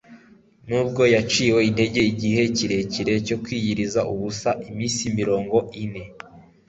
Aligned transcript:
Nubwo 0.67 1.01
yaciwe 1.15 1.59
intege 1.69 1.99
nigihe 2.05 2.43
kirekire 2.55 3.13
cyo 3.27 3.37
kwiyiriza 3.43 4.01
ubusa 4.13 4.49
iminsi 4.69 5.03
mirongo 5.17 5.55
ine 5.83 6.03